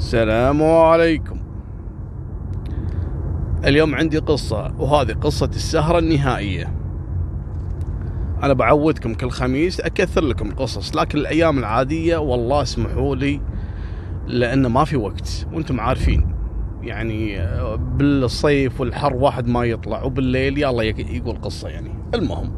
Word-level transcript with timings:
السلام 0.00 0.62
عليكم. 0.62 1.40
اليوم 3.64 3.94
عندي 3.94 4.18
قصة 4.18 4.74
وهذه 4.78 5.12
قصة 5.12 5.46
السهرة 5.46 5.98
النهائية. 5.98 6.74
أنا 8.42 8.52
بعودكم 8.52 9.14
كل 9.14 9.30
خميس 9.30 9.80
أكثر 9.80 10.24
لكم 10.24 10.50
قصص 10.50 10.96
لكن 10.96 11.18
الأيام 11.18 11.58
العادية 11.58 12.16
والله 12.16 12.62
اسمحوا 12.62 13.16
لي 13.16 13.40
لأن 14.26 14.66
ما 14.66 14.84
في 14.84 14.96
وقت 14.96 15.46
وأنتم 15.52 15.80
عارفين. 15.80 16.34
يعني 16.82 17.38
بالصيف 17.96 18.80
والحر 18.80 19.16
واحد 19.16 19.48
ما 19.48 19.64
يطلع 19.64 20.02
وبالليل 20.02 20.58
يلا 20.58 20.82
يقول 20.82 21.36
قصة 21.42 21.68
يعني. 21.68 21.90
المهم 22.14 22.52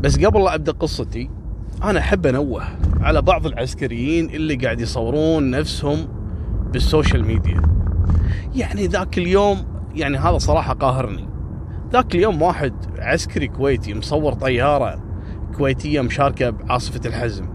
بس 0.00 0.24
قبل 0.24 0.44
لا 0.44 0.54
أبدأ 0.54 0.72
قصتي 0.72 1.30
أنا 1.84 1.98
أحب 1.98 2.26
أنوه 2.26 2.64
على 3.00 3.22
بعض 3.22 3.46
العسكريين 3.46 4.30
اللي 4.30 4.54
قاعد 4.54 4.80
يصورون 4.80 5.50
نفسهم 5.50 6.08
بال 6.72 6.86
social 6.86 7.26
media. 7.26 7.62
يعني 8.54 8.86
ذاك 8.86 9.18
اليوم 9.18 9.64
يعني 9.94 10.18
هذا 10.18 10.38
صراحة 10.38 10.74
قاهرني. 10.74 11.28
ذاك 11.92 12.14
اليوم 12.14 12.42
واحد 12.42 12.74
عسكري 12.98 13.46
كويتي 13.48 13.94
مصور 13.94 14.32
طيارة 14.32 15.02
كويتية 15.56 16.00
مشاركة 16.00 16.50
بعاصفة 16.50 17.00
الحزم. 17.06 17.48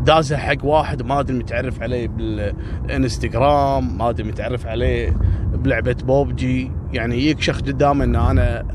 دازها 0.00 0.38
حق 0.38 0.64
واحد 0.64 1.02
ما 1.02 1.20
أدري 1.20 1.38
متعرف 1.38 1.82
عليه 1.82 2.08
بالإنستغرام 2.08 3.98
ما 3.98 4.10
أدري 4.10 4.28
متعرف 4.28 4.66
عليه 4.66 5.16
بلعبة 5.54 5.96
بوبجي 6.04 6.72
يعني 6.92 7.16
يجيك 7.16 7.40
شخص 7.40 7.60
قدامه 7.60 8.04
إن 8.04 8.16
أنا 8.16 8.66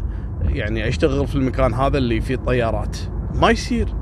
يعني 0.44 0.88
أشتغل 0.88 1.28
في 1.28 1.36
المكان 1.36 1.74
هذا 1.74 1.98
اللي 1.98 2.22
فيه 2.22 2.36
طيارات 2.36 2.98
ما 3.34 3.50
يصير. 3.50 3.97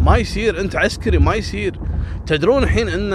ما 0.00 0.16
يصير 0.16 0.60
انت 0.60 0.76
عسكري 0.76 1.18
ما 1.18 1.34
يصير. 1.34 1.80
تدرون 2.26 2.62
الحين 2.62 2.88
ان 2.88 3.12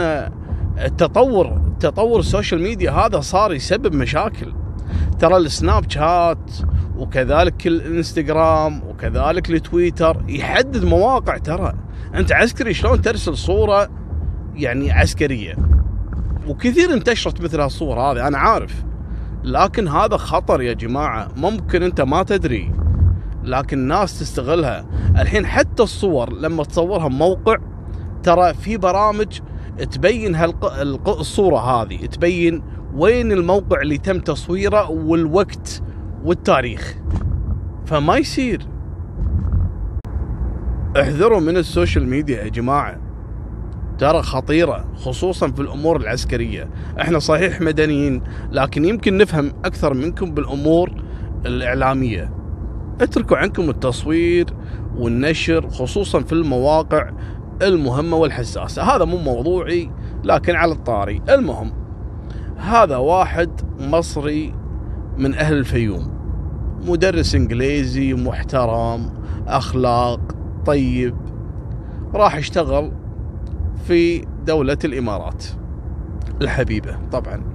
التطور 0.85 1.61
تطور 1.79 2.19
ال 2.19 2.25
social 2.25 2.61
media 2.61 2.91
هذا 2.91 3.19
صار 3.19 3.53
يسبب 3.53 3.95
مشاكل. 3.95 4.53
ترى 5.19 5.37
السناب 5.37 5.89
شات 5.89 6.51
وكذلك 6.97 7.67
الانستغرام 7.67 8.83
وكذلك 8.87 9.49
التويتر 9.49 10.23
يحدد 10.27 10.85
مواقع 10.85 11.37
ترى. 11.37 11.73
انت 12.15 12.31
عسكري 12.31 12.73
شلون 12.73 13.01
ترسل 13.01 13.37
صورة 13.37 13.89
يعني 14.55 14.91
عسكرية؟ 14.91 15.55
وكثير 16.47 16.93
انتشرت 16.93 17.41
مثل 17.41 17.61
هالصور 17.61 17.99
هذه 17.99 18.27
أنا 18.27 18.37
عارف. 18.37 18.83
لكن 19.43 19.87
هذا 19.87 20.17
خطر 20.17 20.61
يا 20.61 20.73
جماعة 20.73 21.27
ممكن 21.37 21.83
أنت 21.83 22.01
ما 22.01 22.23
تدري. 22.23 22.71
لكن 23.45 23.79
الناس 23.79 24.19
تستغلها. 24.19 24.85
الحين 25.19 25.45
حتى 25.45 25.83
الصور 25.83 26.33
لما 26.33 26.63
تصورها 26.63 27.07
بموقع 27.07 27.57
ترى 28.23 28.53
في 28.53 28.77
برامج 28.77 29.39
تبين 29.91 30.35
الصورة 31.07 31.57
هذه 31.57 32.05
تبين 32.05 32.63
وين 32.95 33.31
الموقع 33.31 33.81
اللي 33.81 33.97
تم 33.97 34.19
تصويره 34.19 34.89
والوقت 34.91 35.83
والتاريخ. 36.23 36.95
فما 37.85 38.17
يصير. 38.17 38.67
احذروا 41.01 41.39
من 41.39 41.57
السوشيال 41.57 42.09
ميديا 42.09 42.43
يا 42.43 42.49
جماعة. 42.49 43.01
ترى 43.97 44.21
خطيرة 44.21 44.93
خصوصا 44.95 45.51
في 45.51 45.61
الأمور 45.61 45.97
العسكرية. 45.97 46.69
إحنا 47.01 47.19
صحيح 47.19 47.61
مدنيين 47.61 48.23
لكن 48.51 48.85
يمكن 48.85 49.17
نفهم 49.17 49.51
أكثر 49.65 49.93
منكم 49.93 50.31
بالأمور 50.31 50.91
الإعلامية. 51.45 52.44
اتركوا 53.01 53.37
عنكم 53.37 53.69
التصوير 53.69 54.45
والنشر 54.97 55.69
خصوصا 55.69 56.19
في 56.21 56.33
المواقع 56.33 57.11
المهمة 57.61 58.17
والحساسة. 58.17 58.95
هذا 58.95 59.05
مو 59.05 59.17
موضوعي 59.17 59.91
لكن 60.23 60.55
على 60.55 60.71
الطاري. 60.71 61.21
المهم 61.29 61.71
هذا 62.57 62.97
واحد 62.97 63.49
مصري 63.79 64.53
من 65.17 65.33
أهل 65.33 65.57
الفيوم. 65.57 66.15
مدرس 66.87 67.35
إنجليزي 67.35 68.13
محترم 68.13 69.13
أخلاق 69.47 70.19
طيب. 70.65 71.15
راح 72.13 72.35
اشتغل 72.35 72.91
في 73.87 74.25
دولة 74.45 74.77
الإمارات. 74.85 75.45
الحبيبة 76.41 76.97
طبعا. 77.11 77.54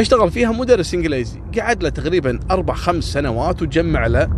اشتغل 0.00 0.30
فيها 0.30 0.52
مدرس 0.52 0.94
إنجليزي. 0.94 1.40
قعد 1.58 1.82
له 1.82 1.88
تقريبا 1.88 2.40
أربع 2.50 2.74
خمس 2.74 3.04
سنوات 3.04 3.62
وجمع 3.62 4.06
له 4.06 4.30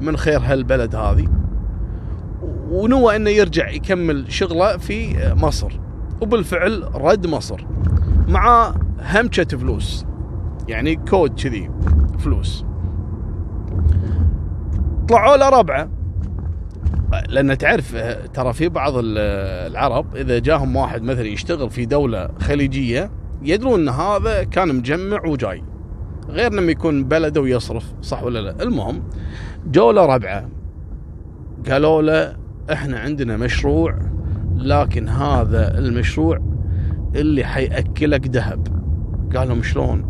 من 0.00 0.16
خير 0.16 0.40
هالبلد 0.40 0.94
هذه 0.94 1.28
ونوى 2.70 3.16
إنه 3.16 3.30
يرجع 3.30 3.68
يكمل 3.68 4.32
شغله 4.32 4.76
في 4.76 5.16
مصر 5.34 5.72
وبالفعل 6.20 6.88
رد 6.94 7.26
مصر 7.26 7.66
مع 8.28 8.74
همشة 9.00 9.44
فلوس 9.44 10.06
يعني 10.68 10.96
كود 10.96 11.40
كذي 11.40 11.70
فلوس. 12.18 12.64
طلعوا 15.08 15.36
له 15.36 15.48
ربعة 15.48 15.88
لأن 17.28 17.58
تعرف 17.58 17.96
ترى 18.34 18.52
في 18.52 18.68
بعض 18.68 18.92
العرب 18.96 20.16
إذا 20.16 20.38
جاهم 20.38 20.76
واحد 20.76 21.02
مثلا 21.02 21.26
يشتغل 21.26 21.70
في 21.70 21.86
دولة 21.86 22.30
خليجية 22.40 23.10
يدرون 23.44 23.80
إن 23.80 23.88
هذا 23.88 24.44
كان 24.44 24.74
مجمع 24.74 25.26
وجاي. 25.26 25.62
غير 26.28 26.52
لما 26.52 26.72
يكون 26.72 27.04
بلده 27.04 27.40
ويصرف 27.40 27.92
صح 28.02 28.22
ولا 28.22 28.38
لا؟ 28.38 28.62
المهم 28.62 29.02
جو 29.66 29.90
له 29.90 30.06
ربعة. 30.06 30.48
قالوا 31.70 32.02
له 32.02 32.36
إحنا 32.72 32.98
عندنا 32.98 33.36
مشروع 33.36 33.98
لكن 34.56 35.08
هذا 35.08 35.78
المشروع 35.78 36.40
اللي 37.14 37.44
حيأكلك 37.44 38.26
ذهب. 38.26 38.68
قال 39.36 39.48
لهم 39.48 39.62
شلون؟ 39.62 40.04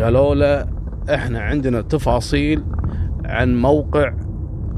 قالوا 0.00 0.34
له 0.34 0.66
إحنا 1.14 1.40
عندنا 1.40 1.80
تفاصيل 1.80 2.64
عن 3.24 3.56
موقع 3.56 4.14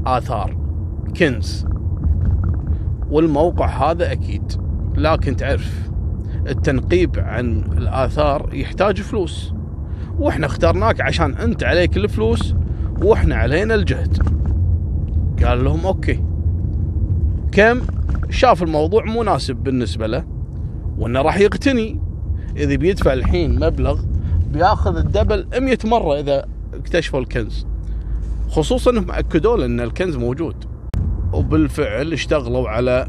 آثار 0.05 0.57
كنز. 1.17 1.65
والموقع 3.11 3.91
هذا 3.91 4.11
أكيد 4.11 4.51
لكن 4.97 5.35
تعرف 5.35 5.89
التنقيب 6.47 7.19
عن 7.19 7.63
الآثار 7.77 8.49
يحتاج 8.53 9.01
فلوس. 9.01 9.53
وإحنا 10.19 10.45
اخترناك 10.45 11.01
عشان 11.01 11.35
انت 11.35 11.63
عليك 11.63 11.97
الفلوس 11.97 12.55
وإحنا 13.01 13.35
علينا 13.35 13.75
الجهد. 13.75 14.17
قال 15.45 15.63
لهم 15.63 15.85
أوكي. 15.85 16.23
كم؟ 17.51 17.81
شاف 18.29 18.63
الموضوع 18.63 19.05
مناسب 19.05 19.55
بالنسبة 19.55 20.07
له 20.07 20.23
وانه 20.97 21.21
راح 21.21 21.37
يقتني. 21.37 21.99
اذا 22.57 22.75
بيدفع 22.75 23.13
الحين 23.13 23.59
مبلغ 23.59 24.01
بياخذ 24.51 24.97
الدبل 24.97 25.47
100 25.59 25.77
مرة 25.85 26.19
اذا 26.19 26.45
اكتشفوا 26.73 27.19
الكنز. 27.19 27.67
خصوصا 28.49 28.91
انهم 28.91 29.11
أكدوا 29.11 29.57
له 29.57 29.65
إن 29.65 29.79
الكنز 29.79 30.15
موجود. 30.15 30.55
وبالفعل 31.33 32.13
اشتغلوا 32.13 32.69
على 32.69 33.07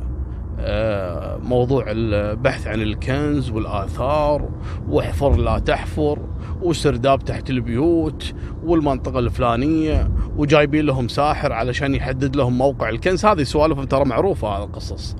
آه، 0.61 1.26
موضوع 1.47 1.85
البحث 1.89 2.67
عن 2.67 2.83
الكنز 2.83 3.51
والآثار 3.51 4.49
واحفر 4.89 5.37
لا 5.37 5.59
تحفر 5.59 6.19
وسرداب 6.63 7.25
تحت 7.25 7.51
البيوت 7.51 8.35
والمنطقة 8.65 9.19
الفلانية 9.19 10.11
وجايبين 10.37 10.87
لهم 10.87 11.09
ساحر 11.09 11.53
علشان 11.53 11.95
يحدد 11.95 12.37
لهم 12.37 12.59
موقع 12.59 12.89
الكنز. 12.89 13.27
هذه 13.27 13.43
سوالفهم 13.43 13.85
ترى 13.85 14.05
معروفة 14.05 14.49
هذه 14.49 14.65
القصص. 14.65 15.17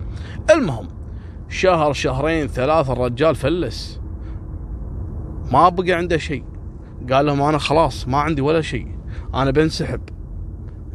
المهم 0.51 0.89
شهر 1.49 1.93
شهرين 1.93 2.47
ثلاثة 2.47 2.93
الرجال 2.93 3.35
فلس. 3.35 4.01
ما 5.53 5.69
بقى 5.69 5.93
عنده 5.93 6.17
شيء. 6.17 6.45
قال 7.13 7.27
لهم 7.27 7.43
أنا 7.43 7.59
خلاص 7.59 8.09
ما 8.09 8.19
عندي 8.19 8.43
ولا 8.43 8.61
شيء. 8.61 8.89
أنا 9.35 9.51
بنسحب. 9.51 10.01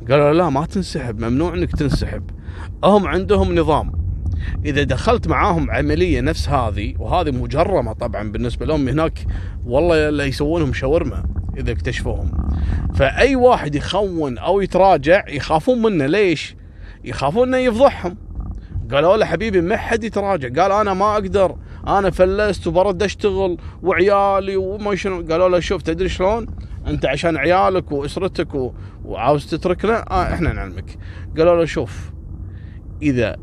قالوا 0.10 0.34
لا 0.34 0.50
ما 0.50 0.66
تنسحب 0.66 1.20
ممنوع 1.20 1.54
إنك 1.54 1.72
تنسحب. 1.72 2.24
هم 2.84 3.08
عندهم 3.08 3.56
نظام. 3.56 4.01
إذا 4.66 4.84
دخلت 4.84 5.28
معاهم 5.28 5.72
عملية 5.72 6.22
نفس 6.22 6.50
هذه 6.50 6.94
وهذه 7.00 7.32
مجرمة 7.32 7.94
طبعا 7.94 8.32
بالنسبة 8.32 8.66
لهم 8.66 8.88
هناك 8.88 9.26
والله 9.66 10.10
لا 10.10 10.26
يسوونهم 10.26 10.74
شاورما 10.74 11.24
إذا 11.58 11.72
اكتشفوهم. 11.72 12.32
فأي 12.96 13.36
واحد 13.36 13.76
يخون 13.76 14.38
أو 14.38 14.62
يتراجع 14.62 15.28
يخافون 15.30 15.82
منه. 15.82 16.06
ليش؟ 16.06 16.56
يخافون 17.04 17.48
إنه 17.48 17.58
يفضحهم. 17.58 18.18
قالوا 18.92 19.18
له 19.18 19.26
حبيبي 19.26 19.62
ما 19.62 19.78
حد 19.78 20.04
يتراجع. 20.04 20.62
قال 20.62 20.72
أنا 20.72 20.94
ما 20.94 21.14
أقدر. 21.14 21.56
أنا 21.88 22.10
فلست 22.10 22.68
وبرد 22.68 23.04
أشتغل 23.04 23.58
وعيالي 23.84 24.56
وما 24.56 24.96
شنو. 24.96 25.22
قالوا 25.22 25.50
له 25.50 25.60
شوف 25.60 25.82
تدري 25.82 26.10
شلون؟ 26.10 26.48
أنت 26.88 27.06
عشان 27.06 27.38
عيالك 27.38 27.92
وأسرتك. 27.92 28.72
وعاوز 29.06 29.46
تتركنا 29.46 30.12
آه 30.12 30.34
إحنا 30.34 30.54
نعلمك. 30.54 30.98
قالوا 31.38 31.56
له 31.56 31.66
شوف 31.66 32.12
إذا 33.02 33.38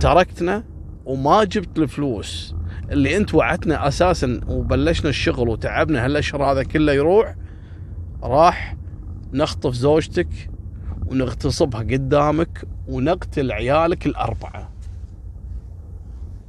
تركتنا 0.00 0.64
وما 1.04 1.44
جبت 1.44 1.78
الفلوس 1.78 2.54
اللي 2.90 3.16
انت 3.16 3.34
وعدتنا 3.34 3.88
أساسا 3.88 4.40
وبلشنا 4.48 5.08
الشغل 5.10 5.48
وتعبنا 5.48 6.04
هالاشهر 6.04 6.44
هذا 6.44 6.62
كله 6.62 6.92
يروح؟ 6.92 7.34
راح 8.22 8.76
نخطف 9.32 9.74
زوجتك 9.74 10.50
ونغتصبها 11.06 11.80
قدامك 11.80 12.64
ونقتل 12.88 13.52
عيالك 13.52 14.06
الأربعة. 14.06 14.70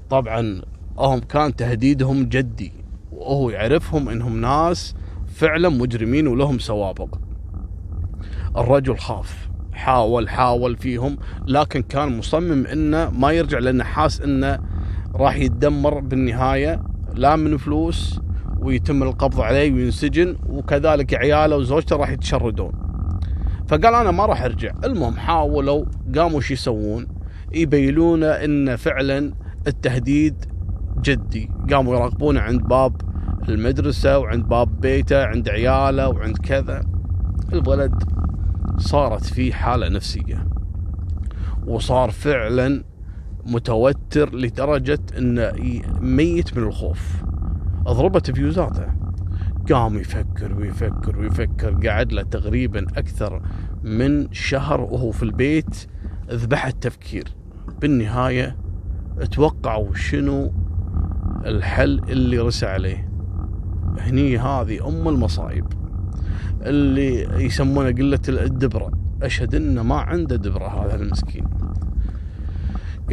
طبعا 0.10 0.62
هم 0.98 1.20
كان 1.20 1.56
تهديدهم 1.56 2.26
جدي 2.26 2.72
وهو 3.12 3.50
يعرفهم 3.50 4.10
إنهم 4.10 4.42
ناس 4.42 4.96
فعلا 5.28 5.70
مجرمين 5.70 6.28
ولهم 6.28 6.60
سوابق. 6.60 7.18
الرجل 8.58 8.98
خاف. 8.98 9.50
حاول 9.76 10.30
حاول 10.30 10.78
فيهم 10.78 11.18
لكن 11.48 11.82
كان 11.82 12.18
مصمم 12.18 12.66
إنه 12.66 13.10
ما 13.10 13.32
يرجع 13.32 13.60
لأنه 13.60 13.84
حاس 13.84 14.22
إنه 14.22 14.60
راح 15.16 15.36
يتدمر 15.36 16.00
بالنهاية 16.00 16.84
لا 17.16 17.36
من 17.36 17.58
فلوس 17.58 18.20
ويتم 18.60 19.04
القبض 19.04 19.42
عليه 19.42 19.74
وينسجن 19.74 20.38
وكذلك 20.50 21.14
عياله 21.14 21.58
وزوجته 21.58 21.96
راح 21.96 22.10
يتشردون. 22.10 22.72
فقال 23.68 23.96
أنا 23.96 24.12
ما 24.12 24.26
راح 24.26 24.44
أرجع. 24.44 24.72
المهم 24.84 25.16
حاولوا 25.16 25.86
قاموا 26.16 26.42
شو 26.42 26.54
يسوون؟ 26.54 27.08
يبينون 27.54 28.24
ان 28.24 28.76
فعلا 28.76 29.34
التهديد 29.68 30.46
جدي. 31.02 31.50
قاموا 31.72 31.96
يراقبونه 31.96 32.40
عند 32.40 32.62
باب 32.62 33.02
المدرسة 33.50 34.20
وعند 34.20 34.46
باب 34.48 34.82
بيته 34.82 35.26
عند 35.26 35.50
عياله 35.50 36.10
وعند 36.10 36.38
كذا. 36.38 36.84
الولد 37.54 38.04
صارت 38.78 39.24
فيه 39.24 39.54
حالة 39.54 39.90
نفسية. 39.90 40.48
وصار 41.68 42.12
فعلا 42.12 42.84
متوتر 43.46 44.36
لدرجة 44.36 45.00
انه 45.18 45.54
ميت 46.02 46.58
من 46.58 46.64
الخوف. 46.64 47.24
أضربت 47.88 48.32
فيوزاته 48.32 48.88
قام 49.72 49.98
يفكر 49.98 50.58
ويفكر 50.58 51.20
ويفكر. 51.20 51.88
قعد 51.88 52.14
له 52.14 52.22
تقريبا 52.22 52.86
أكثر 52.98 53.42
من 53.84 54.34
شهر 54.34 54.82
وهو 54.82 55.12
في 55.12 55.24
البيت. 55.24 55.88
ذبح 56.32 56.66
التفكير. 56.66 57.28
بالنهاية 57.82 58.58
أتوقعوا 59.20 59.94
شنو 59.94 60.54
الحل 61.46 62.02
اللي 62.10 62.40
رسى 62.40 62.66
عليه. 62.66 63.10
هني 64.00 64.38
هذه 64.38 64.88
أم 64.88 65.08
المصايب. 65.08 65.66
اللي 66.62 67.44
يسمونه 67.46 67.92
قلة 67.92 68.20
الدبرة. 68.30 68.92
أشهد 69.24 69.56
إنه 69.56 69.84
ما 69.84 69.96
عنده 69.96 70.36
دبرة 70.36 70.68
هذا 70.68 70.96
المسكين. 70.96 71.48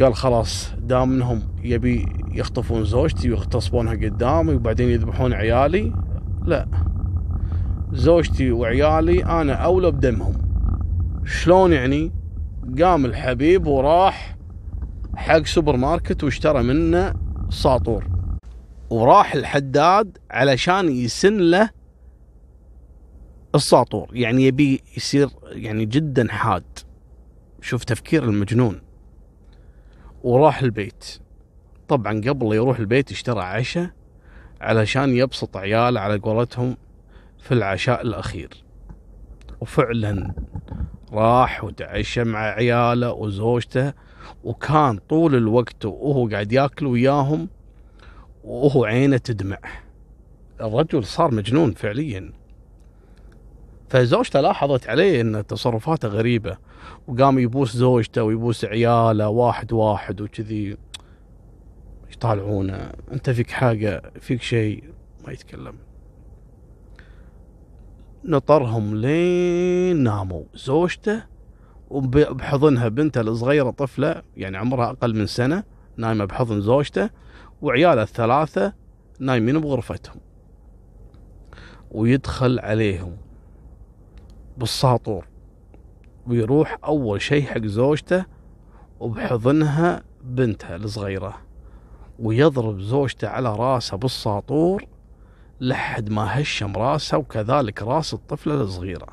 قال 0.01 0.15
خلاص 0.15 0.71
دام 0.79 1.13
إنهم 1.13 1.41
يبي 1.63 2.05
يخطفون 2.31 2.85
زوجتي 2.85 3.29
ويغتصبونها 3.29 3.93
قدامي 3.93 4.53
وبعدين 4.53 4.89
يذبحون 4.89 5.33
عيالي 5.33 5.93
لا. 6.45 6.67
زوجتي 7.91 8.51
وعيالي 8.51 9.25
أنا 9.25 9.53
أولى 9.53 9.91
بدمهم. 9.91 10.33
شلون 11.25 11.73
يعني؟ 11.73 12.11
قام 12.81 13.05
الحبيب 13.05 13.67
وراح 13.67 14.37
حق 15.15 15.45
سوبر 15.45 15.77
ماركت 15.77 16.23
واشترى 16.23 16.63
منه 16.63 17.13
ساطور. 17.49 18.07
وراح 18.89 19.33
الحداد 19.35 20.17
علشان 20.31 20.89
يسن 20.89 21.37
له 21.37 21.69
الساطور 23.55 24.09
يعني 24.13 24.43
يبي 24.43 24.81
يصير 24.97 25.29
يعني 25.43 25.85
جدا 25.85 26.31
حاد. 26.31 26.79
شوف 27.61 27.83
تفكير 27.83 28.23
المجنون. 28.23 28.81
وراح 30.23 30.61
البيت. 30.61 31.19
طبعا 31.87 32.21
قبل 32.27 32.55
يروح 32.55 32.79
البيت 32.79 33.11
اشترى 33.11 33.41
عشاء 33.41 33.89
علشان 34.61 35.15
يبسط 35.15 35.57
عياله 35.57 35.99
على 35.99 36.17
قولتهم 36.17 36.77
في 37.39 37.53
العشاء 37.53 38.01
الأخير. 38.01 38.49
وفعلا 39.61 40.33
راح 41.11 41.63
وتعشى 41.63 42.23
مع 42.23 42.39
عياله 42.39 43.11
وزوجته 43.11 43.93
وكان 44.43 44.97
طول 45.09 45.35
الوقت 45.35 45.85
وهو 45.85 46.27
قاعد 46.27 46.51
ياكل 46.51 46.85
وياهم 46.85 47.49
وهو 48.43 48.85
عينه 48.85 49.17
تدمع. 49.17 49.59
الرجل 50.61 51.03
صار 51.03 51.33
مجنون 51.33 51.71
فعليا. 51.71 52.42
فزوجته 53.93 54.41
لاحظت 54.41 54.89
عليه 54.89 55.21
إن 55.21 55.47
تصرفاته 55.47 56.07
غريبة 56.07 56.57
وقام 57.07 57.39
يبوس 57.39 57.77
زوجته 57.77 58.23
ويبوس 58.23 58.65
عياله 58.65 59.29
واحد 59.29 59.73
واحد 59.73 60.21
وكذي. 60.21 60.77
يطالعونه 62.11 62.91
أنت 63.11 63.29
فيك 63.29 63.51
حاجة 63.51 64.01
فيك 64.19 64.41
شيء؟ 64.41 64.83
ما 65.27 65.33
يتكلم. 65.33 65.75
نطرهم 68.25 68.95
لين 68.95 70.03
ناموا. 70.03 70.43
زوجته 70.55 71.23
وبحضنها 71.89 72.87
بنته 72.87 73.21
الصغيرة 73.21 73.69
طفلة 73.69 74.21
يعني 74.37 74.57
عمرها 74.57 74.89
أقل 74.89 75.15
من 75.15 75.25
سنة 75.25 75.63
نايمة 75.97 76.25
بحضن 76.25 76.61
زوجته 76.61 77.09
وعياله 77.61 78.01
الثلاثة 78.01 78.73
نايمين 79.19 79.59
بغرفتهم. 79.59 80.21
ويدخل 81.91 82.59
عليهم. 82.59 83.17
بالساطور 84.57 85.27
ويروح 86.27 86.77
أول 86.85 87.21
شيء 87.21 87.45
حق 87.45 87.65
زوجته 87.65 88.25
وبحضنها 88.99 90.03
بنتها 90.23 90.75
الصغيرة. 90.75 91.37
ويضرب 92.19 92.79
زوجته 92.79 93.27
على 93.27 93.55
راسها 93.55 93.97
بالساطور 93.97 94.85
لحد 95.61 96.09
ما 96.09 96.41
هشم 96.41 96.75
راسها 96.75 97.17
وكذلك 97.17 97.83
راس 97.83 98.13
الطفلة 98.13 98.61
الصغيرة. 98.61 99.07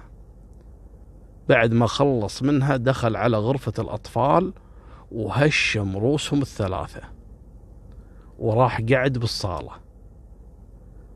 بعد 1.49 1.73
ما 1.73 1.87
خلص 1.87 2.43
منها 2.43 2.77
دخل 2.77 3.17
على 3.17 3.37
غرفة 3.37 3.73
الأطفال 3.79 4.53
وهشم 5.13 5.97
رؤوسهم 5.97 6.43
الثلاثة. 6.43 7.01
وراح 8.39 8.81
قعد 8.81 9.19
بالصالة. 9.19 9.73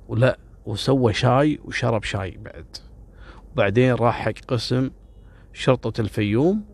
ولا 0.08 0.38
وسوى 0.66 1.12
شاي 1.12 1.60
وشرب 1.64 2.02
شاي 2.02 2.30
بعد. 2.30 2.66
وبعدين 3.54 3.94
راح 3.94 4.14
حق 4.14 4.32
قسم 4.48 4.90
شرطة 5.52 6.00
الفيوم 6.00 6.64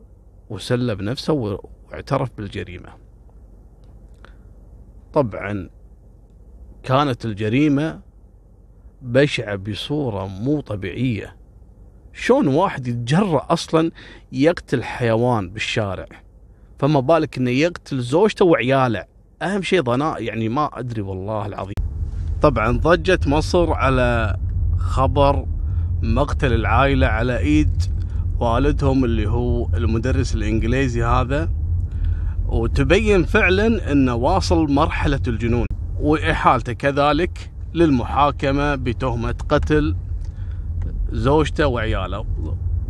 وسلب 0.50 1.02
نفسه 1.02 1.32
واعترف 1.32 2.30
بالجريمة. 2.36 2.88
طبعا 5.12 5.70
كانت 6.82 7.24
الجريمة 7.24 8.00
بشعة 9.02 9.56
بصورة 9.56 10.26
مو 10.26 10.60
طبيعية. 10.60 11.36
شلون 12.12 12.48
واحد 12.48 12.86
يتجرأ 12.86 13.46
أصلا 13.50 13.90
يقتل 14.32 14.84
حيوان 14.84 15.50
بالشارع؟ 15.50 16.06
فما 16.78 17.00
بالك 17.00 17.38
إنه 17.38 17.50
يقتل 17.50 18.00
زوجته 18.00 18.44
وعياله. 18.44 19.04
أهم 19.42 19.62
شيء 19.62 19.80
ضناء 19.80 20.22
يعني 20.22 20.48
ما 20.48 20.70
أدري 20.78 21.02
والله 21.02 21.46
العظيم. 21.46 21.74
طبعا 22.42 22.78
ضجت 22.78 23.26
مصر 23.26 23.72
على 23.72 24.37
خبر 24.78 25.46
مقتل 26.02 26.52
العائلة 26.52 27.07
على 27.07 27.38
إيد 27.38 27.83
والدهم 28.40 29.04
اللي 29.04 29.28
هو 29.28 29.69
المدرس 29.75 30.35
الإنجليزي 30.35 31.04
هذا. 31.04 31.49
وتبين 32.49 33.25
فعلا 33.25 33.92
إنه 33.92 34.14
واصل 34.14 34.73
مرحلة 34.73 35.21
الجنون. 35.28 35.66
وإحالته 36.00 36.73
كذلك 36.73 37.50
للمحاكمة 37.75 38.75
بتهمة 38.75 39.35
قتل 39.49 39.97
زوجته 41.12 41.66
وعياله. 41.66 42.25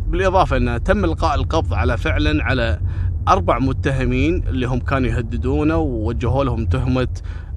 بالإضافة 0.07 0.57
أنه 0.57 0.77
تم 0.77 1.05
إلقاء 1.05 1.35
القبض 1.35 1.73
على 1.73 1.97
فعلا 1.97 2.43
على 2.43 2.79
أربع 3.27 3.59
متهمين 3.59 4.43
اللي 4.47 4.65
هم 4.65 4.79
كانوا 4.79 5.09
يهددونه 5.09 5.77
ووجهوا 5.77 6.43
لهم 6.43 6.65
تهمة 6.65 7.07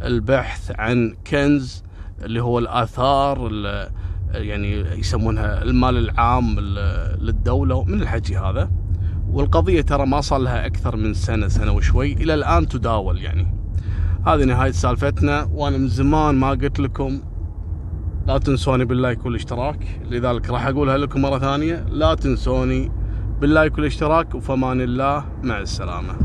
البحث 0.03 0.73
عن 0.79 1.15
كنز 1.31 1.85
اللي 2.25 2.43
هو 2.43 2.59
الآثار 2.59 3.49
يعني 4.37 4.81
يسمونها 4.99 5.63
المال 5.63 5.99
العام 5.99 6.61
للدولة 7.21 7.85
من 7.85 8.03
الحكي 8.03 8.37
هذا. 8.37 8.71
والقضية 9.31 9.81
ترى 9.81 10.07
ما 10.07 10.21
صار 10.21 10.39
لها 10.39 10.67
أكثر 10.67 10.97
من 10.97 11.15
سنة 11.15 11.49
سنة 11.49 11.73
وشوي 11.73 12.13
إلى 12.13 12.35
الآن 12.35 12.69
تداول 12.69 13.23
يعني. 13.23 13.55
هذه 14.27 14.45
نهاية 14.45 14.71
سالفتنا 14.71 15.49
وأنا 15.53 15.77
من 15.77 15.89
زمان 15.89 16.35
ما 16.35 16.51
قلت 16.51 16.81
لكم 16.81 17.21
لا 18.27 18.39
تنسوني 18.39 18.85
بال 18.85 18.99
like 18.99 19.27
والاشتراك. 19.27 20.01
لذلك 20.11 20.51
راح 20.51 20.67
أقولها 20.67 20.99
لكم 20.99 21.23
مرة 21.23 21.39
ثانية 21.39 21.87
لا 21.91 22.15
تنسوني 22.15 22.93
بال 23.41 23.53
like 23.53 23.79
والاشتراك 23.79 24.35
وفمان 24.35 24.81
الله 24.81 25.25
مع 25.43 25.59
السلامة. 25.59 26.24